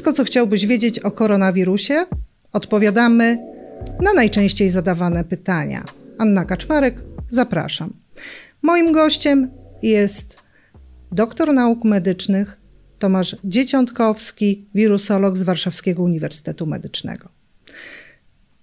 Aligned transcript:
Wszystko, 0.00 0.12
co 0.12 0.24
chciałbyś 0.24 0.66
wiedzieć 0.66 0.98
o 0.98 1.10
koronawirusie, 1.10 2.06
odpowiadamy 2.52 3.38
na 4.02 4.12
najczęściej 4.12 4.70
zadawane 4.70 5.24
pytania. 5.24 5.84
Anna 6.18 6.44
Kaczmarek, 6.44 6.94
zapraszam. 7.28 7.92
Moim 8.62 8.92
gościem 8.92 9.50
jest 9.82 10.38
doktor 11.12 11.54
nauk 11.54 11.84
medycznych 11.84 12.56
Tomasz 12.98 13.36
Dzieciątkowski, 13.44 14.64
wirusolog 14.74 15.36
z 15.36 15.42
Warszawskiego 15.42 16.02
Uniwersytetu 16.02 16.66
Medycznego. 16.66 17.28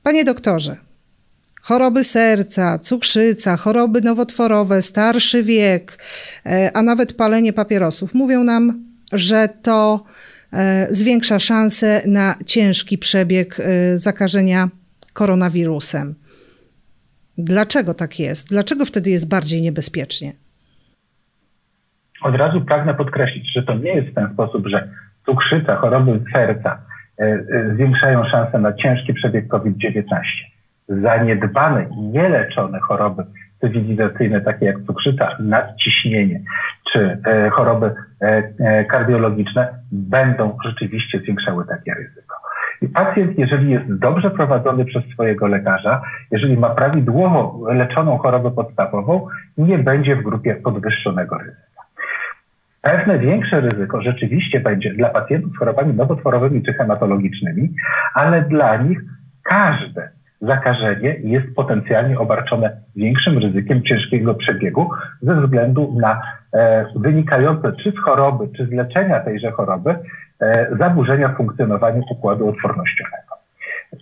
Panie 0.03 0.25
doktorze, 0.25 0.77
choroby 1.61 2.03
serca, 2.03 2.79
cukrzyca, 2.79 3.57
choroby 3.57 4.01
nowotworowe, 4.01 4.81
starszy 4.81 5.43
wiek, 5.43 5.99
e, 6.45 6.71
a 6.73 6.81
nawet 6.81 7.13
palenie 7.13 7.53
papierosów 7.53 8.13
mówią 8.13 8.43
nam, 8.43 8.83
że 9.11 9.49
to 9.61 10.05
zwiększa 10.89 11.39
szanse 11.39 12.01
na 12.07 12.35
ciężki 12.45 12.97
przebieg 12.97 13.59
e, 13.59 13.97
zakażenia 13.97 14.67
koronawirusem. 15.13 16.15
Dlaczego 17.37 17.93
tak 17.93 18.19
jest? 18.19 18.49
Dlaczego 18.49 18.85
wtedy 18.85 19.09
jest 19.09 19.29
bardziej 19.29 19.61
niebezpiecznie? 19.61 20.31
Od 22.21 22.35
razu 22.35 22.61
pragnę 22.61 22.93
podkreślić, 22.93 23.53
że 23.53 23.63
to 23.63 23.73
nie 23.75 23.93
jest 23.95 24.07
w 24.07 24.13
ten 24.13 24.33
sposób, 24.33 24.67
że 24.67 24.89
cukrzyca, 25.25 25.75
choroby 25.75 26.23
serca 26.33 26.81
zwiększają 27.73 28.23
szanse 28.31 28.59
na 28.59 28.73
ciężki 28.73 29.13
przebieg 29.13 29.47
COVID-19 29.47 30.03
zaniedbane 30.89 31.85
i 31.91 32.01
nieleczone 32.01 32.79
choroby 32.79 33.23
cywilizacyjne, 33.61 34.41
takie 34.41 34.65
jak 34.65 34.83
cukrzyca, 34.87 35.37
nadciśnienie 35.39 36.41
czy 36.93 37.17
e, 37.25 37.49
choroby 37.49 37.95
e, 38.21 38.43
e, 38.59 38.85
kardiologiczne, 38.85 39.67
będą 39.91 40.57
rzeczywiście 40.65 41.19
zwiększały 41.19 41.65
takie 41.65 41.93
ryzyko. 41.93 42.35
I 42.81 42.87
pacjent, 42.87 43.37
jeżeli 43.37 43.69
jest 43.69 43.99
dobrze 43.99 44.31
prowadzony 44.31 44.85
przez 44.85 45.03
swojego 45.13 45.47
lekarza, 45.47 46.01
jeżeli 46.31 46.57
ma 46.57 46.69
prawidłowo 46.69 47.73
leczoną 47.73 48.17
chorobę 48.17 48.51
podstawową, 48.51 49.27
nie 49.57 49.77
będzie 49.77 50.15
w 50.15 50.23
grupie 50.23 50.55
podwyższonego 50.55 51.37
ryzyka. 51.37 51.81
Pewne 52.81 53.19
większe 53.19 53.61
ryzyko 53.61 54.01
rzeczywiście 54.01 54.59
będzie 54.59 54.93
dla 54.93 55.09
pacjentów 55.09 55.51
z 55.51 55.57
chorobami 55.57 55.93
nowotworowymi 55.93 56.63
czy 56.63 56.73
hematologicznymi, 56.73 57.73
ale 58.13 58.41
dla 58.41 58.77
nich 58.77 58.99
każde 59.43 60.09
zakażenie 60.41 61.15
jest 61.23 61.55
potencjalnie 61.55 62.19
obarczone 62.19 62.77
większym 62.95 63.37
ryzykiem 63.37 63.83
ciężkiego 63.83 64.33
przebiegu 64.33 64.89
ze 65.21 65.41
względu 65.41 65.95
na 65.99 66.21
e, 66.53 66.85
wynikające 66.95 67.73
czy 67.83 67.91
z 67.91 67.99
choroby, 67.99 68.47
czy 68.57 68.65
z 68.65 68.71
leczenia 68.71 69.19
tejże 69.19 69.51
choroby 69.51 69.95
e, 70.41 70.67
zaburzenia 70.79 71.29
funkcjonowania 71.29 72.01
układu 72.11 72.49
odpornościowego. 72.49 73.35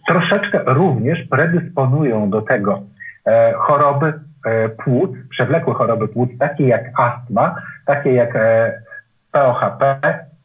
Troszeczkę 0.08 0.60
również 0.66 1.28
predysponują 1.30 2.30
do 2.30 2.42
tego 2.42 2.82
e, 3.28 3.54
choroby 3.54 4.14
e, 4.46 4.70
płuc, 4.70 5.12
przewlekłe 5.30 5.74
choroby 5.74 6.08
płuc, 6.08 6.30
takie 6.40 6.68
jak 6.68 6.84
astma, 7.00 7.56
takie 7.86 8.14
jak 8.14 8.36
e, 8.36 8.74
POHP, 9.32 10.00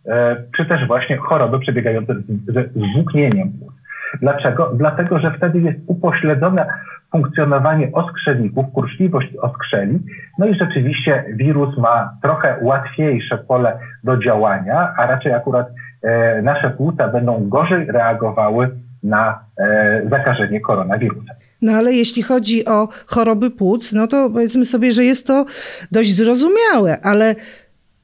e, 0.06 0.36
czy 0.56 0.66
też 0.66 0.86
właśnie 0.86 1.16
choroby 1.16 1.58
przebiegające 1.58 2.14
ze 2.48 2.64
zwłóknieniem 2.64 3.52
płuc. 3.58 3.79
Dlaczego? 4.20 4.72
Dlatego, 4.74 5.18
że 5.18 5.32
wtedy 5.36 5.58
jest 5.58 5.78
upośledzone 5.86 6.66
funkcjonowanie 7.12 7.92
oskrzelików, 7.92 8.66
kurczliwość 8.74 9.28
oskrzeli, 9.36 9.98
no 10.38 10.46
i 10.46 10.58
rzeczywiście 10.58 11.24
wirus 11.34 11.78
ma 11.78 12.14
trochę 12.22 12.58
łatwiejsze 12.62 13.38
pole 13.38 13.78
do 14.04 14.16
działania, 14.16 14.94
a 14.98 15.06
raczej 15.06 15.32
akurat 15.32 15.66
e, 16.02 16.42
nasze 16.42 16.70
płuca 16.70 17.08
będą 17.08 17.48
gorzej 17.48 17.86
reagowały 17.86 18.70
na 19.02 19.44
e, 19.58 20.02
zakażenie 20.10 20.60
koronawirusem. 20.60 21.36
No 21.62 21.72
ale 21.72 21.92
jeśli 21.92 22.22
chodzi 22.22 22.64
o 22.64 22.88
choroby 23.06 23.50
płuc, 23.50 23.92
no 23.92 24.06
to 24.06 24.30
powiedzmy 24.30 24.64
sobie, 24.64 24.92
że 24.92 25.04
jest 25.04 25.26
to 25.26 25.44
dość 25.92 26.14
zrozumiałe, 26.14 26.98
ale 27.02 27.34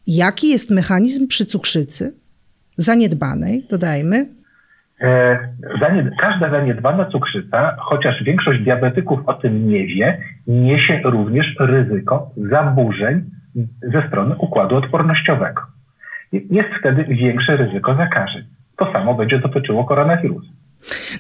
jaki 0.07 0.49
jest 0.49 0.71
mechanizm 0.71 1.27
przy 1.29 1.47
cukrzycy? 1.47 2.15
Zaniedbanej, 2.77 3.67
dodajmy, 3.71 4.27
E, 5.01 5.39
każda 6.21 6.51
zaniedbana 6.51 7.05
cukrzyca, 7.05 7.77
chociaż 7.79 8.23
większość 8.25 8.63
diabetyków 8.63 9.21
o 9.27 9.35
tym 9.35 9.69
nie 9.69 9.87
wie, 9.87 10.21
niesie 10.47 11.01
również 11.05 11.47
ryzyko 11.61 12.31
zaburzeń 12.37 13.31
ze 13.83 14.09
strony 14.09 14.35
układu 14.39 14.77
odpornościowego. 14.77 15.63
Jest 16.33 16.69
wtedy 16.81 17.05
większe 17.05 17.57
ryzyko 17.57 17.95
zakażeń. 17.95 18.45
To 18.77 18.93
samo 18.93 19.15
będzie 19.15 19.39
dotyczyło 19.39 19.85
koronawirusa. 19.85 20.49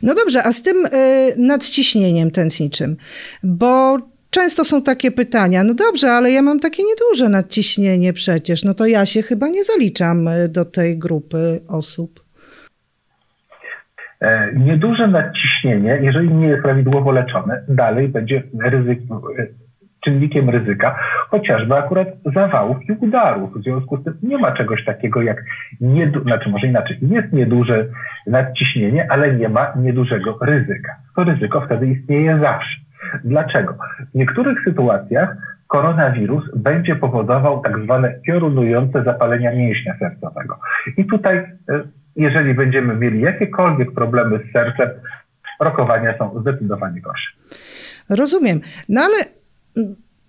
No 0.03 0.15
dobrze, 0.15 0.43
a 0.45 0.53
z 0.53 0.63
tym 0.63 0.77
y, 0.87 0.91
nadciśnieniem 1.39 2.31
tętniczym, 2.31 2.97
bo 3.43 3.99
często 4.31 4.65
są 4.65 4.83
takie 4.83 5.11
pytania, 5.11 5.65
no 5.65 5.75
dobrze, 5.75 6.11
ale 6.11 6.31
ja 6.31 6.43
mam 6.43 6.61
takie 6.61 6.83
nieduże 6.83 7.29
nadciśnienie 7.29 8.13
przecież, 8.13 8.65
no 8.65 8.75
to 8.75 8.87
ja 8.87 9.07
się 9.07 9.23
chyba 9.23 9.49
nie 9.49 9.65
zaliczam 9.65 10.29
e, 10.29 10.49
do 10.49 10.65
tej 10.65 10.99
grupy 10.99 11.61
osób. 11.69 12.26
E, 14.21 14.53
nieduże 14.54 15.09
nadciśnienie, 15.09 15.99
jeżeli 16.03 16.34
nie 16.34 16.47
jest 16.47 16.62
prawidłowo 16.62 17.12
leczone, 17.12 17.62
dalej 17.69 18.09
będzie 18.09 18.43
ryzyko, 18.60 19.22
e, 19.38 19.47
czynnikiem 20.04 20.50
ryzyka, 20.50 20.99
chociażby 21.28 21.75
akurat 21.75 22.09
zawałów 22.34 22.77
i 22.88 22.93
udarów. 22.93 23.54
W 23.54 23.62
związku 23.62 23.97
z 23.97 24.04
tym 24.04 24.15
nie 24.22 24.38
ma 24.38 24.53
czegoś 24.53 24.84
takiego 24.84 25.22
jak, 25.22 25.44
niedu, 25.81 26.22
znaczy 26.22 26.49
może 26.50 26.66
inaczej, 26.66 26.99
jest 27.00 27.32
nieduże 27.32 27.87
nadciśnienie, 28.27 29.06
ale 29.10 29.34
nie 29.34 29.49
ma 29.49 29.72
niedużego 29.77 30.38
ryzyka. 30.43 30.97
To 31.16 31.25
ryzyko 31.25 31.60
wtedy 31.60 31.87
istnieje 31.87 32.38
zawsze. 32.38 32.77
Dlaczego? 33.25 33.75
W 34.15 34.15
niektórych 34.15 34.59
sytuacjach 34.65 35.37
koronawirus 35.66 36.44
będzie 36.56 36.97
powodował 36.97 37.60
tak 37.60 37.78
zwane 37.78 38.15
piorunujące 38.27 39.03
zapalenia 39.03 39.53
mięśnia 39.53 39.97
sercowego. 39.98 40.59
I 40.97 41.04
tutaj 41.04 41.37
e, 41.37 41.47
jeżeli 42.16 42.54
będziemy 42.54 42.97
mieli 42.97 43.21
jakiekolwiek 43.21 43.93
problemy 43.93 44.41
z 44.49 44.53
sercem, 44.53 44.88
rokowania 45.60 46.19
są 46.19 46.41
zdecydowanie 46.41 47.00
gorsze. 47.00 47.31
Rozumiem. 48.09 48.60
No 48.88 49.00
ale 49.00 49.15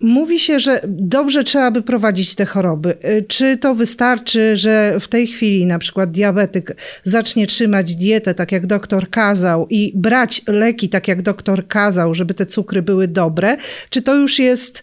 mówi 0.00 0.38
się, 0.38 0.58
że 0.58 0.80
dobrze 0.88 1.44
trzeba 1.44 1.70
by 1.70 1.82
prowadzić 1.82 2.34
te 2.34 2.46
choroby. 2.46 2.94
Y, 3.04 3.22
czy 3.22 3.56
to 3.56 3.74
wystarczy, 3.74 4.56
że 4.56 5.00
w 5.00 5.08
tej 5.08 5.26
chwili 5.26 5.66
na 5.66 5.78
przykład 5.78 6.10
diabetyk 6.10 6.76
zacznie 7.02 7.46
trzymać 7.46 7.96
dietę 7.96 8.34
tak 8.34 8.52
jak 8.52 8.66
doktor 8.66 9.10
kazał 9.10 9.66
i 9.70 9.92
brać 9.94 10.42
leki 10.48 10.88
tak 10.88 11.08
jak 11.08 11.22
doktor 11.22 11.66
kazał, 11.68 12.14
żeby 12.14 12.34
te 12.34 12.46
cukry 12.46 12.82
były 12.82 13.08
dobre, 13.08 13.56
czy 13.90 14.02
to 14.02 14.14
już 14.14 14.38
jest 14.38 14.82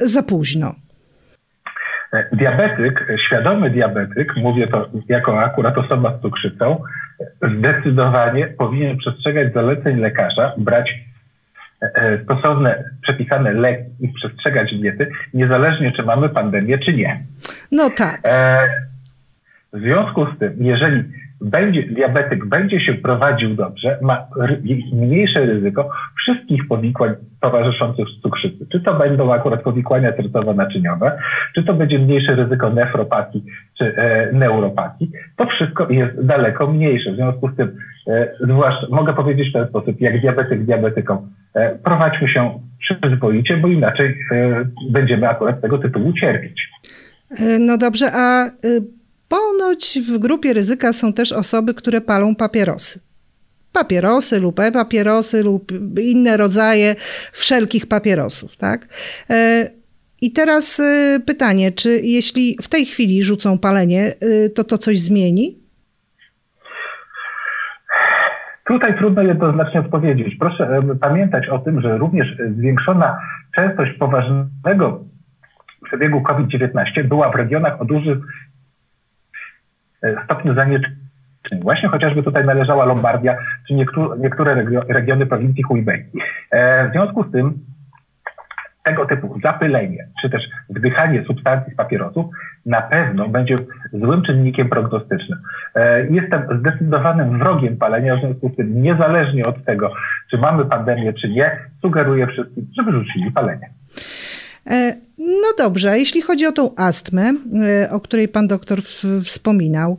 za 0.00 0.22
późno? 0.22 0.74
E, 2.12 2.36
diabetyk, 2.36 3.06
świadomy 3.26 3.70
diabetyk, 3.70 4.36
mówię 4.36 4.66
to 4.66 4.88
jako 5.08 5.44
akurat 5.44 5.78
osoba 5.78 6.18
z 6.18 6.22
cukrzycą, 6.22 6.82
zdecydowanie 7.58 8.46
powinien 8.46 8.96
przestrzegać 8.96 9.52
zaleceń 9.52 10.00
lekarza, 10.00 10.52
brać 10.58 10.94
e, 11.82 11.86
e, 11.94 12.24
stosowne, 12.24 12.84
przepisane 13.02 13.52
leki 13.52 13.90
i 14.00 14.08
przestrzegać 14.08 14.74
diety, 14.74 15.10
niezależnie 15.34 15.92
czy 15.92 16.02
mamy 16.02 16.28
pandemię, 16.28 16.78
czy 16.78 16.92
nie. 16.92 17.20
No 17.72 17.90
tak. 17.90 18.20
W 19.72 19.80
związku 19.80 20.26
z 20.26 20.38
tym, 20.38 20.54
jeżeli 20.60 21.04
będzie, 21.40 21.82
diabetyk 21.82 22.46
będzie 22.46 22.80
się 22.80 22.94
prowadził 22.94 23.54
dobrze, 23.54 23.98
ma 24.02 24.26
mniejsze 24.92 25.46
ryzyko 25.46 25.90
wszystkich 26.22 26.68
powikłań 26.68 27.14
towarzyszących 27.40 28.06
cukrzycy. 28.22 28.66
Czy 28.72 28.80
to 28.80 28.94
będą 28.94 29.32
akurat 29.32 29.62
powikłania 29.62 30.12
sercowo-naczyniowe, 30.12 31.12
czy 31.54 31.64
to 31.64 31.74
będzie 31.74 31.98
mniejsze 31.98 32.34
ryzyko 32.34 32.70
nefropatii 32.70 33.44
czy 33.78 33.96
e, 33.96 34.32
neuropatii, 34.32 35.10
to 35.36 35.46
wszystko 35.46 35.88
jest 35.90 36.26
daleko 36.26 36.66
mniejsze. 36.66 37.12
W 37.12 37.16
związku 37.16 37.50
z 37.52 37.56
tym, 37.56 37.76
e, 38.08 38.28
zwłaszcza 38.40 38.86
mogę 38.90 39.14
powiedzieć 39.14 39.50
w 39.50 39.52
ten 39.52 39.68
sposób, 39.68 40.00
jak 40.00 40.20
diabetyk 40.20 40.64
diabetyką, 40.64 41.28
e, 41.54 41.78
prowadźmy 41.78 42.28
się 42.28 42.60
przyzwoicie, 43.02 43.56
bo 43.56 43.68
inaczej 43.68 44.18
e, 44.32 44.64
będziemy 44.90 45.28
akurat 45.28 45.58
z 45.58 45.62
tego 45.62 45.78
tytułu 45.78 46.12
cierpieć. 46.12 46.68
E, 47.30 47.58
no 47.58 47.78
dobrze, 47.78 48.06
a 48.12 48.46
y, 48.46 48.50
Ponoć 49.28 49.98
w 50.10 50.18
grupie 50.18 50.54
ryzyka 50.54 50.92
są 50.92 51.12
też 51.12 51.32
osoby, 51.32 51.74
które 51.74 52.00
palą 52.00 52.34
papierosy. 52.34 53.00
Papierosy 53.72 54.40
lub 54.40 54.60
e-papierosy 54.60 55.44
lub 55.44 55.72
inne 56.00 56.36
rodzaje 56.36 56.94
wszelkich 57.32 57.88
papierosów, 57.88 58.56
tak? 58.56 58.88
E, 59.30 59.70
I 60.22 60.32
teraz 60.32 60.80
e, 60.80 61.20
pytanie, 61.26 61.72
czy 61.72 62.00
jeśli 62.02 62.56
w 62.62 62.68
tej 62.68 62.86
chwili 62.86 63.22
rzucą 63.22 63.58
palenie, 63.58 64.02
e, 64.04 64.48
to 64.48 64.64
to 64.64 64.78
coś 64.78 65.00
zmieni? 65.00 65.58
Tutaj 68.66 68.98
trudno 68.98 69.22
jednoznacznie 69.22 69.80
odpowiedzieć. 69.80 70.36
Proszę 70.40 70.82
pamiętać 71.00 71.48
o 71.48 71.58
tym, 71.58 71.80
że 71.80 71.98
również 71.98 72.26
zwiększona 72.56 73.18
częstość 73.56 73.92
poważnego 73.98 75.04
przebiegu 75.84 76.22
COVID-19 76.22 77.04
była 77.08 77.32
w 77.32 77.34
regionach 77.34 77.80
o 77.80 77.84
dużym 77.84 78.22
stopniu 80.24 80.54
zanieczyszczenia 80.54 80.96
Właśnie 81.52 81.88
chociażby 81.88 82.22
tutaj 82.22 82.44
należała 82.44 82.84
Lombardia, 82.84 83.36
czy 83.68 83.74
niektóre, 84.18 84.64
regiony 84.88 85.26
prowincji 85.26 85.62
Hubei. 85.62 86.04
W 86.88 86.92
związku 86.92 87.24
z 87.24 87.32
tym 87.32 87.58
tego 88.84 89.06
typu 89.06 89.40
zapylenie, 89.42 90.06
czy 90.22 90.30
też 90.30 90.42
wdychanie 90.70 91.24
substancji 91.24 91.72
z 91.72 91.76
papierosów 91.76 92.26
na 92.66 92.82
pewno 92.82 93.28
będzie 93.28 93.58
złym 93.92 94.22
czynnikiem 94.22 94.68
prognostycznym. 94.68 95.38
E, 95.74 96.06
jestem 96.06 96.42
zdecydowanym 96.60 97.38
wrogiem 97.38 97.76
palenia, 97.76 98.16
w 98.16 98.20
związku 98.20 98.48
z 98.48 98.56
tym 98.56 98.82
niezależnie 98.82 99.46
od 99.46 99.64
tego, 99.64 99.92
czy 100.30 100.38
mamy 100.38 100.64
pandemię, 100.64 101.12
czy 101.12 101.28
nie, 101.28 101.50
sugeruję 101.82 102.26
wszystkim, 102.26 102.66
żeby 102.76 102.92
rzucili 102.92 103.30
palenie. 103.30 103.70
No 105.18 105.48
dobrze, 105.58 105.98
jeśli 105.98 106.22
chodzi 106.22 106.46
o 106.46 106.52
tą 106.52 106.74
astmę, 106.76 107.34
e, 107.82 107.90
o 107.90 108.00
której 108.00 108.28
pan 108.28 108.48
doktor 108.48 108.82
wspominał, 109.24 109.98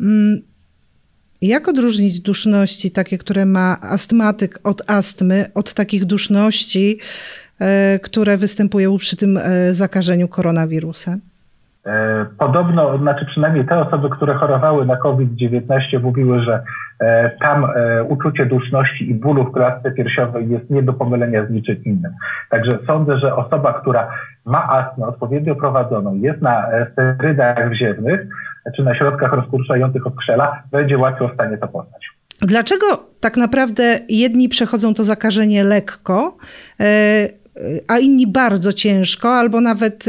mm, 0.00 0.40
jak 1.42 1.68
odróżnić 1.68 2.20
duszności 2.20 2.90
takie, 2.90 3.18
które 3.18 3.46
ma 3.46 3.80
astmatyk 3.80 4.60
od 4.64 4.90
astmy, 4.90 5.50
od 5.54 5.74
takich 5.74 6.04
duszności, 6.04 6.98
E, 7.62 7.98
które 7.98 8.36
występują 8.36 8.96
przy 8.96 9.16
tym 9.16 9.36
e, 9.36 9.72
zakażeniu 9.72 10.28
koronawirusem? 10.28 11.20
Podobno, 12.38 12.98
znaczy 12.98 13.26
przynajmniej 13.26 13.66
te 13.66 13.78
osoby, 13.78 14.10
które 14.10 14.34
chorowały 14.34 14.86
na 14.86 14.96
COVID-19 14.96 16.02
mówiły, 16.02 16.42
że 16.42 16.62
tam 17.40 17.66
uczucie 18.08 18.46
duszności 18.46 19.10
i 19.10 19.14
bólu 19.14 19.44
w 19.44 19.52
klatce 19.52 19.90
piersiowej 19.90 20.50
jest 20.50 20.70
nie 20.70 20.82
do 20.82 20.92
pomylenia 20.92 21.46
z 21.46 21.50
niczym 21.50 21.84
innym. 21.84 22.12
Także 22.50 22.78
sądzę, 22.86 23.18
że 23.18 23.36
osoba, 23.36 23.80
która 23.80 24.10
ma 24.44 24.68
astmę 24.68 25.06
odpowiednio 25.06 25.54
prowadzoną, 25.54 26.14
jest 26.14 26.42
na 26.42 26.66
sterydach 26.92 27.70
wziewnych, 27.70 28.20
czy 28.76 28.82
na 28.82 28.94
środkach 28.94 29.32
rozkurczających 29.32 30.06
od 30.06 30.16
krzela, 30.16 30.62
będzie 30.72 30.98
łatwo 30.98 31.28
w 31.28 31.34
stanie 31.34 31.58
to 31.58 31.68
poznać. 31.68 32.08
Dlaczego 32.40 32.86
tak 33.20 33.36
naprawdę 33.36 33.98
jedni 34.08 34.48
przechodzą 34.48 34.94
to 34.94 35.04
zakażenie 35.04 35.64
lekko, 35.64 36.36
a 37.88 37.98
inni 37.98 38.26
bardzo 38.26 38.72
ciężko, 38.72 39.28
albo 39.28 39.60
nawet 39.60 40.04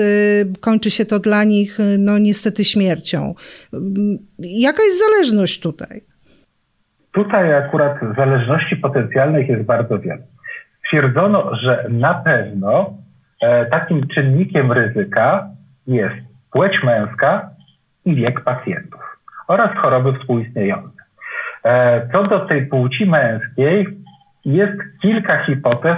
kończy 0.59 0.91
się 0.91 1.05
to 1.05 1.19
dla 1.19 1.43
nich, 1.43 1.77
no 1.97 2.17
niestety, 2.17 2.65
śmiercią. 2.65 3.35
Jaka 4.39 4.83
jest 4.83 4.99
zależność 4.99 5.59
tutaj? 5.59 6.03
Tutaj 7.13 7.55
akurat 7.55 7.97
zależności 8.17 8.75
potencjalnych 8.75 9.49
jest 9.49 9.63
bardzo 9.63 9.99
wiele. 9.99 10.23
Stwierdzono, 10.85 11.55
że 11.55 11.85
na 11.89 12.13
pewno 12.13 12.93
e, 13.41 13.65
takim 13.65 14.07
czynnikiem 14.07 14.71
ryzyka 14.71 15.47
jest 15.87 16.15
płeć 16.51 16.83
męska 16.83 17.49
i 18.05 18.15
wiek 18.15 18.43
pacjentów 18.43 19.01
oraz 19.47 19.77
choroby 19.77 20.13
współistniejące. 20.19 21.03
E, 21.63 22.01
co 22.11 22.23
do 22.23 22.39
tej 22.39 22.65
płci 22.65 23.05
męskiej, 23.05 23.87
jest 24.45 24.77
kilka 25.01 25.45
hipotez, 25.45 25.97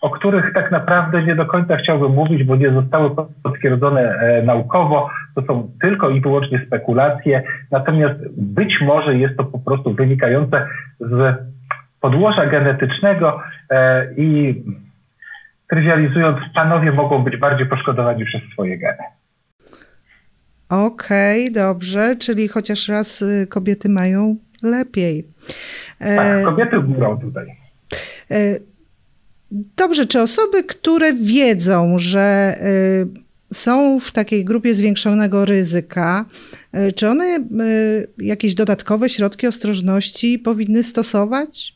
o 0.00 0.10
których 0.10 0.52
tak 0.54 0.70
naprawdę 0.70 1.22
nie 1.22 1.34
do 1.34 1.46
końca 1.46 1.76
chciałbym 1.76 2.12
mówić, 2.12 2.44
bo 2.44 2.56
nie 2.56 2.70
zostały 2.70 3.10
potwierdzone 3.42 4.00
e, 4.00 4.42
naukowo. 4.42 5.10
To 5.34 5.42
są 5.42 5.70
tylko 5.80 6.10
i 6.10 6.20
wyłącznie 6.20 6.64
spekulacje. 6.66 7.42
Natomiast 7.70 8.20
być 8.36 8.80
może 8.82 9.16
jest 9.16 9.36
to 9.36 9.44
po 9.44 9.58
prostu 9.58 9.94
wynikające 9.94 10.66
z 11.00 11.36
podłoża 12.00 12.46
genetycznego 12.46 13.40
e, 13.70 14.06
i 14.16 14.62
trywializując, 15.70 16.38
panowie 16.54 16.92
mogą 16.92 17.24
być 17.24 17.36
bardziej 17.36 17.66
poszkodowani 17.66 18.24
przez 18.24 18.42
swoje 18.52 18.78
geny. 18.78 19.04
Okej, 20.68 21.42
okay, 21.42 21.54
dobrze, 21.54 22.16
czyli 22.16 22.48
chociaż 22.48 22.88
raz 22.88 23.22
y, 23.22 23.46
kobiety 23.46 23.88
mają 23.88 24.36
lepiej. 24.62 25.24
Tak, 25.98 26.44
kobiety 26.44 26.80
górą 26.80 27.18
tutaj. 27.20 27.56
Dobrze, 29.76 30.06
czy 30.06 30.20
osoby, 30.20 30.64
które 30.64 31.12
wiedzą, 31.12 31.98
że 31.98 32.54
y, 32.62 33.23
są 33.54 34.00
w 34.00 34.12
takiej 34.12 34.44
grupie 34.44 34.74
zwiększonego 34.74 35.44
ryzyka, 35.44 36.24
y, 36.74 36.92
czy 36.92 37.08
one 37.08 37.24
y, 37.24 38.06
jakieś 38.18 38.54
dodatkowe 38.54 39.08
środki 39.08 39.46
ostrożności 39.46 40.38
powinny 40.38 40.82
stosować? 40.82 41.74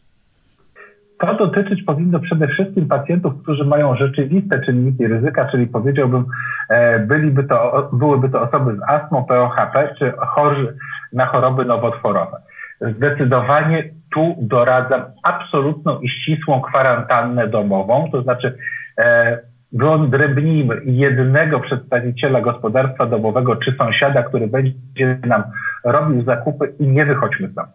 To 1.20 1.34
dotyczyć 1.34 1.82
powinno 1.82 2.20
przede 2.20 2.48
wszystkim 2.48 2.88
pacjentów, 2.88 3.42
którzy 3.42 3.64
mają 3.64 3.96
rzeczywiste 3.96 4.60
czynniki 4.66 5.06
ryzyka, 5.06 5.48
czyli 5.50 5.66
powiedziałbym, 5.66 6.24
e, 6.70 6.98
byliby 6.98 7.44
to, 7.44 7.90
byłyby 7.92 8.28
to 8.28 8.42
osoby 8.42 8.76
z 8.76 8.90
astmą, 8.90 9.24
POHP 9.24 9.94
czy 9.98 10.12
chorzy 10.18 10.76
na 11.12 11.26
choroby 11.26 11.64
nowotworowe. 11.64 12.36
Zdecydowanie 12.80 13.90
tu 14.14 14.36
doradzam 14.40 15.02
absolutną 15.22 16.00
i 16.00 16.08
ścisłą 16.08 16.60
kwarantannę 16.60 17.48
domową, 17.48 18.08
to 18.12 18.22
znaczy 18.22 18.58
e, 18.98 19.38
wyodrębnijmy 19.72 20.80
jednego 20.84 21.60
przedstawiciela 21.60 22.40
gospodarstwa 22.40 23.06
domowego 23.06 23.56
czy 23.56 23.74
sąsiada, 23.78 24.22
który 24.22 24.46
będzie 24.46 25.18
nam 25.26 25.42
robił 25.84 26.24
zakupy 26.24 26.72
i 26.78 26.88
nie 26.88 27.06
wychodźmy 27.06 27.48
tam. 27.48 27.66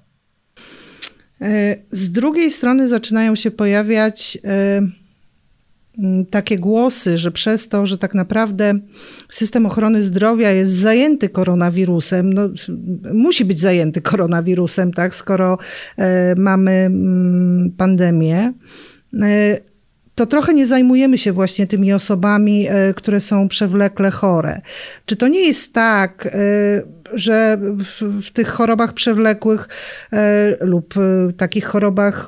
E, 1.41 1.75
z 1.91 2.11
drugiej 2.11 2.51
strony 2.51 2.87
zaczynają 2.87 3.35
się 3.35 3.51
pojawiać 3.51 4.37
e, 4.45 4.81
takie 6.31 6.59
głosy, 6.59 7.17
że 7.17 7.31
przez 7.31 7.69
to, 7.69 7.85
że 7.85 7.97
tak 7.97 8.13
naprawdę 8.13 8.73
system 9.29 9.65
ochrony 9.65 10.03
zdrowia 10.03 10.51
jest 10.51 10.71
zajęty 10.71 11.29
koronawirusem, 11.29 12.33
no, 12.33 12.41
musi 13.13 13.45
być 13.45 13.59
zajęty 13.59 14.01
koronawirusem, 14.01 14.93
tak, 14.93 15.15
skoro 15.15 15.57
e, 15.97 16.35
mamy 16.37 16.91
pandemię, 17.77 18.53
to 20.15 20.25
trochę 20.25 20.53
nie 20.53 20.65
zajmujemy 20.65 21.17
się 21.17 21.31
właśnie 21.31 21.67
tymi 21.67 21.93
osobami, 21.93 22.67
e, 22.69 22.93
które 22.93 23.19
są 23.19 23.47
przewlekle 23.47 24.11
chore. 24.11 24.61
Czy 25.05 25.17
to 25.17 25.27
nie 25.27 25.47
jest 25.47 25.73
tak, 25.73 26.25
e, 26.25 26.29
że 27.13 27.57
w, 27.57 28.25
w 28.27 28.33
tych 28.33 28.47
chorobach 28.47 28.93
przewlekłych 28.93 29.67
e, 30.13 30.65
lub 30.65 30.93
takich 31.37 31.65
chorobach 31.65 32.27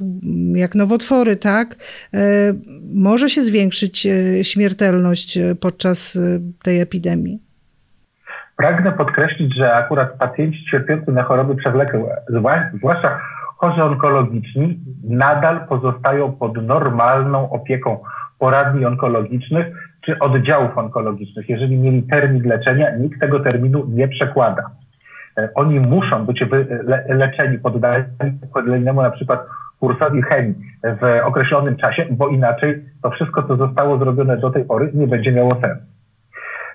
jak 0.54 0.76
nowotwory, 0.76 1.36
tak, 1.36 1.76
może 2.94 3.30
się 3.30 3.44
zwiększyć 3.44 4.08
śmiertelność 4.42 5.40
podczas 5.60 6.20
tej 6.64 6.82
epidemii? 6.82 7.40
Pragnę 8.58 8.92
podkreślić, 8.92 9.56
że 9.56 9.74
akurat 9.74 10.18
pacjenci 10.18 10.66
cierpiący 10.72 11.12
na 11.12 11.24
choroby 11.24 11.56
przewlekłe, 11.56 12.22
zwłaszcza 12.80 13.20
chorzy 13.58 13.84
onkologiczni 13.84 14.80
nadal 15.04 15.68
pozostają 15.68 16.32
pod 16.32 16.64
normalną 16.64 17.50
opieką 17.50 17.98
poradni 18.40 18.86
onkologicznych 18.86 19.66
czy 20.06 20.20
oddziałów 20.20 20.78
onkologicznych. 20.78 21.50
Jeżeli 21.50 21.78
mieli 21.78 22.04
termin 22.04 22.44
leczenia, 22.44 22.98
nikt 22.98 23.20
tego 23.20 23.40
terminu 23.40 23.86
nie 23.88 24.08
przekłada. 24.08 24.70
E, 25.38 25.50
oni 25.56 25.80
muszą 25.80 26.26
być 26.26 26.44
leczeni, 27.08 27.60
poddani 27.60 28.04
kolejnemu 28.54 29.02
na 29.02 29.12
przykład 29.12 29.40
kursowi 29.80 30.22
chemii 30.22 30.56
w 30.84 31.26
określonym 31.26 31.78
czasie, 31.78 32.06
bo 32.12 32.28
inaczej 32.28 32.86
to 33.04 33.12
wszystko, 33.12 33.44
co 33.44 33.56
zostało 33.56 33.98
zrobione 33.98 34.38
do 34.38 34.50
tej 34.50 34.66
pory, 34.66 34.92
nie 34.94 35.08
będzie 35.08 35.32
miało 35.32 35.62
sensu. 35.62 35.86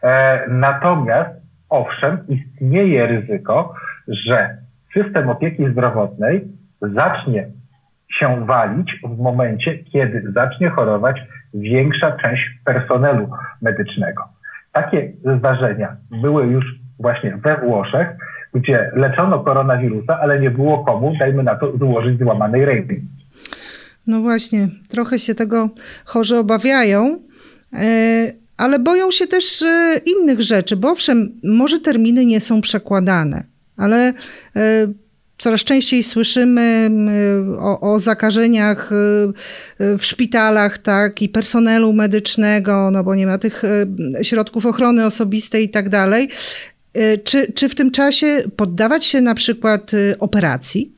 E, 0.02 0.44
natomiast, 0.48 1.30
owszem, 1.68 2.18
istnieje 2.28 3.06
ryzyko, 3.06 3.74
że 4.08 4.56
system 4.94 5.28
opieki 5.28 5.70
zdrowotnej 5.72 6.59
zacznie 6.82 7.48
się 8.18 8.46
walić 8.46 9.00
w 9.04 9.18
momencie, 9.18 9.78
kiedy 9.78 10.32
zacznie 10.34 10.70
chorować 10.70 11.16
większa 11.54 12.12
część 12.12 12.42
personelu 12.64 13.30
medycznego. 13.62 14.22
Takie 14.72 15.12
zdarzenia 15.38 15.96
były 16.22 16.46
już 16.46 16.64
właśnie 16.98 17.36
we 17.36 17.56
Włoszech, 17.56 18.08
gdzie 18.54 18.90
leczono 18.94 19.40
koronawirusa, 19.40 20.18
ale 20.20 20.40
nie 20.40 20.50
było 20.50 20.84
komu, 20.84 21.12
dajmy 21.18 21.42
na 21.42 21.54
to, 21.54 21.76
złożyć 21.78 22.18
złamanej 22.18 22.64
ręki. 22.64 22.94
No 24.06 24.20
właśnie, 24.20 24.68
trochę 24.88 25.18
się 25.18 25.34
tego 25.34 25.68
chorzy 26.04 26.36
obawiają, 26.36 27.18
e, 27.72 27.86
ale 28.56 28.78
boją 28.78 29.10
się 29.10 29.26
też 29.26 29.62
e, 29.62 29.94
innych 30.06 30.40
rzeczy, 30.40 30.76
bo 30.76 30.90
owszem, 30.90 31.28
może 31.44 31.78
terminy 31.78 32.26
nie 32.26 32.40
są 32.40 32.60
przekładane, 32.60 33.44
ale 33.76 33.96
e, 34.06 34.12
Coraz 35.40 35.64
częściej 35.64 36.02
słyszymy 36.02 36.88
o, 37.60 37.92
o, 37.92 37.98
zakażeniach 37.98 38.92
y, 38.92 38.94
y, 39.84 39.98
w 39.98 40.04
szpitalach, 40.04 40.78
tak, 40.78 41.22
i 41.22 41.28
personelu 41.28 41.92
medycznego, 41.92 42.90
no 42.90 43.04
bo 43.04 43.14
nie 43.14 43.26
ma 43.26 43.38
tych 43.38 43.64
y, 43.64 44.24
środków 44.24 44.66
ochrony 44.66 45.06
osobistej 45.06 45.64
i 45.64 45.68
tak 45.68 45.88
dalej. 45.88 46.28
Czy, 47.24 47.52
czy 47.52 47.68
w 47.68 47.74
tym 47.74 47.90
czasie 47.90 48.26
poddawać 48.56 49.04
się 49.04 49.20
na 49.20 49.34
przykład 49.34 49.90
operacji? 50.20 50.92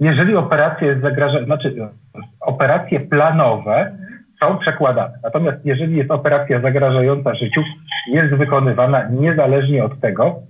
Jeżeli 0.00 0.36
operacja 0.36 0.86
jest 0.86 1.02
zagrażająca, 1.02 1.46
znaczy 1.46 1.88
operacje 2.40 3.00
planowe 3.00 3.98
są 4.40 4.58
przekładane. 4.58 5.18
Natomiast 5.22 5.58
jeżeli 5.64 5.96
jest 5.96 6.10
operacja 6.10 6.60
zagrażająca 6.60 7.34
życiu, 7.34 7.60
jest 8.12 8.34
wykonywana 8.34 9.08
niezależnie 9.08 9.84
od 9.84 10.00
tego, 10.00 10.42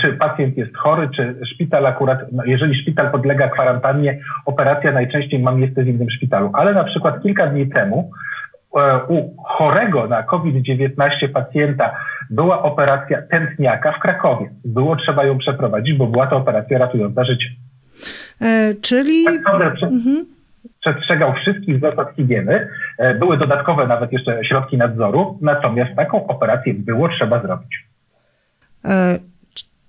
czy 0.00 0.12
pacjent 0.12 0.56
jest 0.56 0.76
chory, 0.76 1.08
czy 1.16 1.36
szpital 1.54 1.86
akurat, 1.86 2.32
no 2.32 2.44
jeżeli 2.44 2.82
szpital 2.82 3.10
podlega 3.10 3.48
kwarantannie, 3.48 4.18
operacja 4.46 4.92
najczęściej 4.92 5.40
ma 5.40 5.52
miejsce 5.52 5.82
w 5.82 5.88
innym 5.88 6.10
szpitalu. 6.10 6.50
Ale 6.52 6.74
na 6.74 6.84
przykład 6.84 7.22
kilka 7.22 7.46
dni 7.46 7.68
temu 7.68 8.10
e, 8.76 9.00
u 9.08 9.42
chorego 9.44 10.06
na 10.06 10.22
COVID-19 10.22 11.28
pacjenta 11.32 11.96
była 12.30 12.62
operacja 12.62 13.22
tętniaka 13.22 13.92
w 13.92 13.98
Krakowie. 13.98 14.50
Było 14.64 14.96
trzeba 14.96 15.24
ją 15.24 15.38
przeprowadzić, 15.38 15.96
bo 15.96 16.06
była 16.06 16.26
to 16.26 16.36
operacja 16.36 16.78
ratująca 16.78 17.24
życie. 17.24 17.46
E, 18.42 18.74
czyli. 18.82 19.24
Tak, 19.24 19.82
mhm 19.82 20.24
przestrzegał 20.80 21.34
wszystkich 21.34 21.80
zasad 21.80 22.16
higieny. 22.16 22.68
E, 22.98 23.14
były 23.14 23.38
dodatkowe 23.38 23.86
nawet 23.86 24.12
jeszcze 24.12 24.44
środki 24.44 24.76
nadzoru, 24.76 25.38
natomiast 25.42 25.96
taką 25.96 26.26
operację 26.26 26.74
było 26.74 27.08
trzeba 27.08 27.42
zrobić. 27.42 27.89
E, 28.84 29.18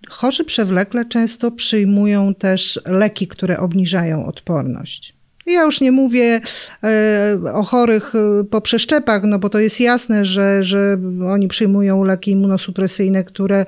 chorzy 0.09 0.43
przewlekle 0.43 1.05
często 1.05 1.51
przyjmują 1.51 2.35
też 2.35 2.79
leki, 2.85 3.27
które 3.27 3.59
obniżają 3.59 4.25
odporność. 4.25 5.13
Ja 5.47 5.61
już 5.63 5.81
nie 5.81 5.91
mówię 5.91 6.39
e, 6.83 7.37
o 7.53 7.63
chorych 7.63 8.13
e, 8.15 8.43
po 8.43 8.61
przeszczepach, 8.61 9.23
no 9.23 9.39
bo 9.39 9.49
to 9.49 9.59
jest 9.59 9.79
jasne, 9.79 10.25
że, 10.25 10.63
że 10.63 10.97
oni 11.27 11.47
przyjmują 11.47 12.03
leki 12.03 12.31
immunosupresyjne, 12.31 13.23
które 13.23 13.65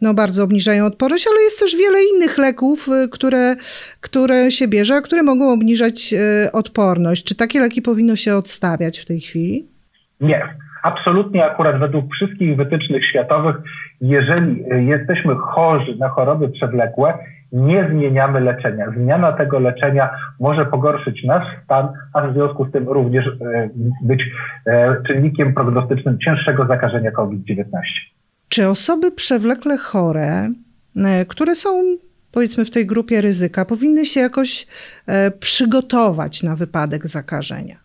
no 0.00 0.14
bardzo 0.14 0.44
obniżają 0.44 0.86
odporność, 0.86 1.26
ale 1.26 1.42
jest 1.42 1.58
też 1.58 1.76
wiele 1.76 1.98
innych 2.14 2.38
leków, 2.38 2.88
które, 3.10 3.56
które 4.00 4.50
się 4.50 4.68
bierze, 4.68 4.94
a 4.94 5.02
które 5.02 5.22
mogą 5.22 5.52
obniżać 5.52 6.14
odporność. 6.52 7.24
Czy 7.24 7.34
takie 7.34 7.60
leki 7.60 7.82
powinno 7.82 8.16
się 8.16 8.36
odstawiać 8.36 8.98
w 8.98 9.04
tej 9.04 9.20
chwili? 9.20 9.66
Nie. 10.20 10.56
Absolutnie 10.84 11.44
akurat 11.44 11.78
według 11.78 12.14
wszystkich 12.14 12.56
wytycznych 12.56 13.06
światowych, 13.10 13.56
jeżeli 14.00 14.64
jesteśmy 14.86 15.34
chorzy 15.34 15.96
na 15.96 16.08
choroby 16.08 16.48
przewlekłe, 16.48 17.18
nie 17.52 17.88
zmieniamy 17.90 18.40
leczenia. 18.40 18.86
Zmiana 18.96 19.32
tego 19.32 19.58
leczenia 19.58 20.10
może 20.40 20.66
pogorszyć 20.66 21.24
nasz 21.24 21.46
stan, 21.64 21.88
a 22.12 22.20
w 22.20 22.32
związku 22.32 22.68
z 22.68 22.72
tym 22.72 22.88
również 22.88 23.26
e, 23.26 23.68
być 24.02 24.22
e, 24.66 24.96
czynnikiem 25.06 25.54
prognostycznym 25.54 26.18
cięższego 26.18 26.66
zakażenia 26.66 27.10
COVID-19. 27.10 27.64
Czy 28.48 28.68
osoby 28.68 29.12
przewlekle 29.12 29.78
chore, 29.78 30.48
e, 30.96 31.24
które 31.28 31.54
są 31.54 31.70
powiedzmy 32.32 32.64
w 32.64 32.70
tej 32.70 32.86
grupie 32.86 33.20
ryzyka, 33.20 33.64
powinny 33.64 34.06
się 34.06 34.20
jakoś 34.20 34.66
przygotować 35.40 36.42
na 36.42 36.56
wypadek 36.56 37.06
zakażenia? 37.06 37.83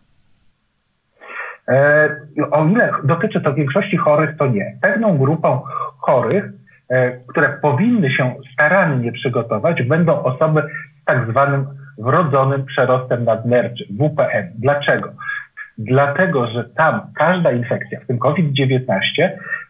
O 2.50 2.66
ile 2.66 2.90
dotyczy 3.04 3.40
to 3.40 3.54
większości 3.54 3.96
chorych, 3.96 4.36
to 4.36 4.46
nie. 4.46 4.78
Pewną 4.82 5.18
grupą 5.18 5.62
chorych 5.98 6.44
E, 6.90 7.10
które 7.26 7.48
powinny 7.62 8.10
się 8.10 8.34
starannie 8.52 9.12
przygotować, 9.12 9.82
będą 9.82 10.22
osoby 10.22 10.62
z 11.02 11.04
tak 11.04 11.30
zwanym 11.30 11.66
wrodzonym 11.98 12.66
przerostem 12.66 13.24
nadnerczy, 13.24 13.84
WPN. 13.90 14.52
Dlaczego? 14.58 15.08
Dlatego, 15.78 16.46
że 16.46 16.64
tam 16.64 17.00
każda 17.16 17.52
infekcja, 17.52 18.00
w 18.00 18.06
tym 18.06 18.18
COVID-19, 18.18 18.84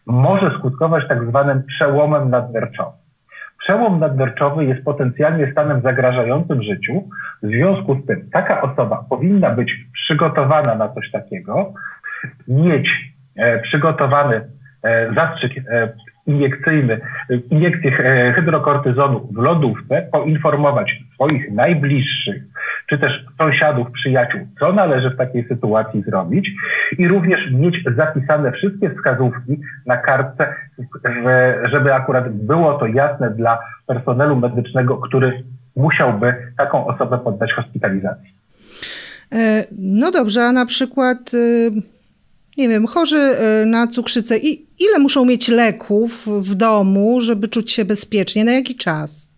może 0.06 0.58
skutkować 0.58 1.08
tak 1.08 1.24
zwanym 1.28 1.62
przełomem 1.62 2.30
nadnerczowym. 2.30 3.00
Przełom 3.58 4.00
nadnerczowy 4.00 4.64
jest 4.64 4.84
potencjalnie 4.84 5.52
stanem 5.52 5.80
zagrażającym 5.80 6.62
życiu. 6.62 7.08
W 7.42 7.46
związku 7.46 7.94
z 7.94 8.06
tym 8.06 8.30
taka 8.32 8.62
osoba 8.62 9.04
powinna 9.10 9.50
być 9.50 9.72
przygotowana 9.92 10.74
na 10.74 10.88
coś 10.88 11.10
takiego, 11.10 11.72
mieć 12.48 12.88
e, 13.36 13.58
przygotowany 13.58 14.40
e, 14.82 15.14
zastrzyk 15.14 15.52
e, 15.58 15.88
iniekcyjny, 16.26 17.00
iniekcję 17.50 17.90
hydrokortyzonu 18.36 19.28
w 19.32 19.36
lodówce, 19.36 20.08
poinformować 20.12 20.92
swoich 21.14 21.52
najbliższych, 21.52 22.42
czy 22.88 22.98
też 22.98 23.24
sąsiadów, 23.38 23.90
przyjaciół, 23.92 24.40
co 24.58 24.72
należy 24.72 25.10
w 25.10 25.16
takiej 25.16 25.48
sytuacji 25.48 26.02
zrobić 26.02 26.50
i 26.98 27.08
również 27.08 27.40
mieć 27.52 27.76
zapisane 27.96 28.52
wszystkie 28.52 28.90
wskazówki 28.90 29.60
na 29.86 29.96
kartce, 29.96 30.54
żeby 31.64 31.94
akurat 31.94 32.32
było 32.32 32.78
to 32.78 32.86
jasne 32.86 33.30
dla 33.30 33.58
personelu 33.86 34.36
medycznego, 34.36 34.96
który 34.96 35.42
musiałby 35.76 36.34
taką 36.56 36.86
osobę 36.86 37.18
poddać 37.18 37.52
hospitalizacji. 37.52 38.34
No 39.78 40.10
dobrze, 40.10 40.42
a 40.42 40.52
na 40.52 40.66
przykład 40.66 41.34
y, 41.34 41.70
nie 42.60 42.68
wiem, 42.68 42.86
chorzy 42.86 43.36
y, 43.62 43.66
na 43.66 43.86
cukrzycę, 43.86 44.38
i 44.38 44.66
ile 44.78 44.98
muszą 44.98 45.24
mieć 45.24 45.48
leków 45.48 46.26
w 46.26 46.54
domu, 46.54 47.20
żeby 47.20 47.48
czuć 47.48 47.72
się 47.72 47.84
bezpiecznie? 47.84 48.44
Na 48.44 48.52
jaki 48.52 48.74
czas? 48.74 49.29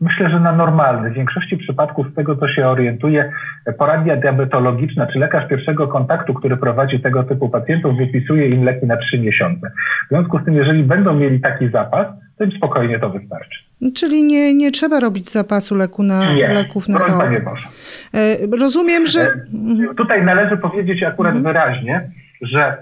Myślę, 0.00 0.30
że 0.30 0.40
na 0.40 0.52
normalny. 0.52 1.10
W 1.10 1.14
większości 1.14 1.56
przypadków, 1.56 2.06
z 2.12 2.14
tego 2.14 2.36
co 2.36 2.48
się 2.48 2.68
orientuje, 2.68 3.32
poradnia 3.78 4.16
diabetologiczna 4.16 5.06
czy 5.06 5.18
lekarz 5.18 5.48
pierwszego 5.48 5.88
kontaktu, 5.88 6.34
który 6.34 6.56
prowadzi 6.56 7.00
tego 7.00 7.22
typu 7.22 7.48
pacjentów, 7.48 7.96
wypisuje 7.96 8.48
im 8.48 8.64
leki 8.64 8.86
na 8.86 8.96
trzy 8.96 9.18
miesiące. 9.18 9.70
W 10.06 10.08
związku 10.08 10.38
z 10.38 10.44
tym, 10.44 10.54
jeżeli 10.54 10.82
będą 10.82 11.14
mieli 11.14 11.40
taki 11.40 11.68
zapas, 11.68 12.06
to 12.38 12.44
im 12.44 12.52
spokojnie 12.52 12.98
to 12.98 13.10
wystarczy. 13.10 13.58
Czyli 13.94 14.24
nie, 14.24 14.54
nie 14.54 14.70
trzeba 14.70 15.00
robić 15.00 15.30
zapasu 15.30 15.76
leku 15.76 16.02
na, 16.02 16.32
nie, 16.32 16.48
leków 16.48 16.88
na 16.88 16.98
rok. 16.98 17.30
Nie 17.30 17.40
Boże. 17.40 17.66
E, 18.14 18.56
rozumiem, 18.58 19.06
że... 19.06 19.20
E. 19.20 19.94
Tutaj 19.96 20.24
należy 20.24 20.56
powiedzieć 20.56 21.02
akurat 21.02 21.36
mhm. 21.36 21.54
wyraźnie, 21.54 22.10
że 22.42 22.76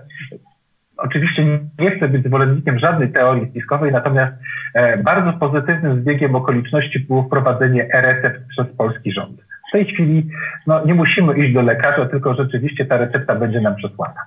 oczywiście 1.02 1.60
nie 1.78 1.90
chcę 1.96 2.08
być 2.08 2.26
zwolennikiem 2.26 2.78
żadnej 2.78 3.12
teorii 3.12 3.50
spiskowej, 3.50 3.92
natomiast 3.92 4.32
e, 4.74 4.96
bardzo 4.96 5.32
pozytywnym 5.32 6.02
zbiegiem 6.02 6.34
okoliczności 6.34 7.00
było 7.00 7.22
wprowadzenie 7.22 7.88
e-recept 7.94 8.48
przez 8.48 8.66
polski 8.76 9.12
rząd. 9.12 9.40
W 9.68 9.72
tej 9.72 9.84
chwili 9.84 10.28
no, 10.66 10.84
nie 10.86 10.94
musimy 10.94 11.38
iść 11.38 11.54
do 11.54 11.62
lekarza, 11.62 12.06
tylko 12.06 12.34
rzeczywiście 12.34 12.86
ta 12.86 12.96
recepta 12.96 13.34
będzie 13.34 13.60
nam 13.60 13.76
przesłana. 13.76 14.20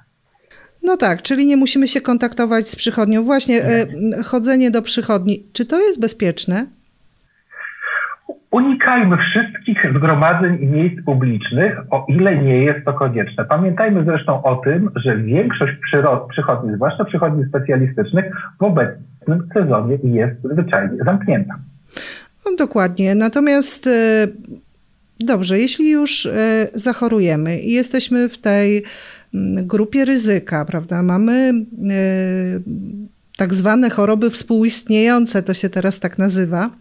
No 0.84 0.98
tak, 0.98 1.22
czyli 1.22 1.46
nie 1.46 1.58
musimy 1.58 1.88
się 1.88 2.02
kontaktować 2.02 2.68
z 2.68 2.76
przychodnią. 2.76 3.24
Właśnie 3.24 3.56
e, 3.56 3.86
chodzenie 4.24 4.72
do 4.72 4.82
przychodni, 4.82 5.44
czy 5.54 5.66
to 5.66 5.80
jest 5.80 6.02
bezpieczne? 6.02 6.66
Unikajmy 8.52 9.18
wszystkich 9.18 9.78
zgromadzeń 9.98 10.58
i 10.62 10.68
miejsc 10.68 11.06
publicznych, 11.06 11.80
o 11.92 12.06
ile 12.10 12.38
nie 12.38 12.64
jest 12.64 12.86
to 12.86 12.94
konieczne. 12.94 13.46
Pamiętajmy 13.46 14.04
zresztą 14.04 14.44
o 14.44 14.56
tym, 14.56 14.90
że 14.96 15.18
większość 15.18 15.74
przychodni, 16.30 16.76
zwłaszcza 16.76 17.06
przychodni 17.06 17.46
specjalistycznych, 17.46 18.26
w 18.60 18.64
obecnym 18.64 19.48
sezonie 19.54 19.98
jest 20.04 20.36
zwyczajnie 20.44 20.98
zamknięta. 21.06 21.56
No, 22.46 22.52
dokładnie. 22.58 23.16
Natomiast 23.16 23.88
e, 23.88 24.28
dobrze, 25.20 25.60
jeśli 25.60 25.92
już 25.92 26.26
e, 26.26 26.32
zachorujemy 26.74 27.60
i 27.60 27.72
jesteśmy 27.72 28.30
w 28.30 28.38
tej 28.38 28.84
mm, 29.34 29.68
grupie 29.68 30.06
ryzyka, 30.06 30.66
prawda? 30.66 31.04
Mamy 31.04 31.34
e, 31.52 31.54
tak 33.38 33.54
zwane 33.54 33.90
choroby 33.90 34.30
współistniejące, 34.30 35.44
to 35.44 35.54
się 35.54 35.70
teraz 35.70 36.00
tak 36.00 36.18
nazywa 36.18 36.78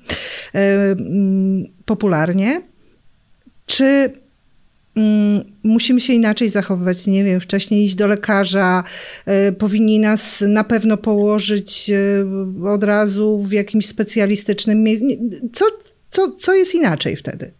mm, 0.52 1.64
popularnie. 1.84 2.62
Czy 3.66 4.12
mm, 4.96 5.44
musimy 5.62 6.00
się 6.00 6.12
inaczej 6.12 6.48
zachowywać? 6.48 7.06
Nie 7.06 7.24
wiem, 7.24 7.40
wcześniej 7.40 7.84
iść 7.84 7.94
do 7.94 8.06
lekarza, 8.06 8.84
e, 9.26 9.52
powinni 9.52 9.98
nas 9.98 10.40
na 10.40 10.64
pewno 10.64 10.96
położyć 10.96 11.90
e, 11.90 12.68
od 12.68 12.84
razu 12.84 13.42
w 13.42 13.52
jakimś 13.52 13.86
specjalistycznym 13.86 14.82
miejscu. 14.82 15.06
Co, 15.52 15.64
co, 16.10 16.32
co 16.32 16.54
jest 16.54 16.74
inaczej 16.74 17.16
wtedy? 17.16 17.52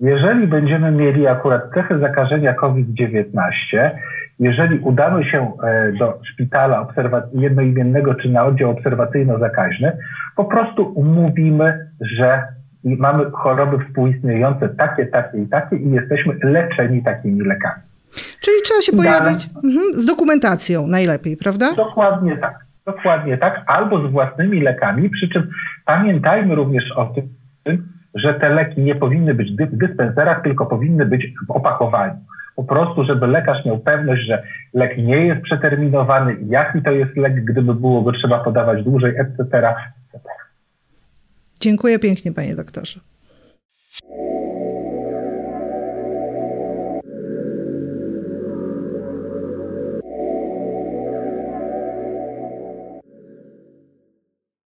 Jeżeli 0.00 0.46
będziemy 0.46 0.90
mieli 0.90 1.26
akurat 1.26 1.62
cechy 1.74 1.98
zakażenia 1.98 2.54
COVID-19, 2.54 3.90
jeżeli 4.38 4.78
udamy 4.78 5.24
się 5.24 5.52
e, 5.64 5.92
do 5.92 6.20
szpitala 6.32 6.86
jednoimiennego 7.32 8.14
czy 8.14 8.28
na 8.28 8.44
oddział 8.44 8.70
obserwacyjno-zakaźny, 8.70 9.92
po 10.36 10.44
prostu 10.44 10.92
umówimy, 10.94 11.88
że 12.00 12.42
mamy 12.84 13.30
choroby 13.30 13.84
współistniejące 13.84 14.68
takie, 14.68 15.06
takie 15.06 15.38
i 15.38 15.46
takie 15.46 15.76
i 15.76 15.90
jesteśmy 15.90 16.34
leczeni 16.42 17.02
takimi 17.02 17.40
lekami. 17.40 17.82
Czyli 18.40 18.56
trzeba 18.64 18.82
się 18.82 18.92
pojawić 18.92 19.48
mhm, 19.64 19.94
z 19.94 20.06
dokumentacją 20.06 20.86
najlepiej, 20.86 21.36
prawda? 21.36 21.74
Dokładnie 21.74 22.36
tak. 22.36 22.68
Dokładnie 22.86 23.38
tak, 23.38 23.62
albo 23.66 24.08
z 24.08 24.12
własnymi 24.12 24.60
lekami, 24.60 25.10
przy 25.10 25.28
czym 25.28 25.50
pamiętajmy 25.86 26.54
również 26.54 26.92
o 26.96 27.04
tym, 27.06 27.28
że 28.14 28.34
te 28.34 28.48
leki 28.48 28.80
nie 28.80 28.94
powinny 28.94 29.34
być 29.34 29.52
w 29.52 29.76
dyspenserach, 29.76 30.42
tylko 30.42 30.66
powinny 30.66 31.06
być 31.06 31.26
w 31.46 31.50
opakowaniu 31.50 32.16
po 32.58 32.64
prostu, 32.64 33.04
żeby 33.04 33.26
lekarz 33.26 33.64
miał 33.64 33.78
pewność, 33.78 34.26
że 34.26 34.42
lek 34.74 34.98
nie 34.98 35.26
jest 35.26 35.42
przeterminowany, 35.42 36.36
jaki 36.48 36.82
to 36.82 36.90
jest 36.90 37.16
lek, 37.16 37.44
gdyby 37.44 37.74
było 37.74 38.02
go 38.02 38.12
trzeba 38.12 38.44
podawać 38.44 38.84
dłużej, 38.84 39.14
etc. 39.16 39.42
etc. 39.42 40.30
Dziękuję 41.60 41.98
pięknie, 41.98 42.32
panie 42.32 42.56
doktorze. 42.56 43.00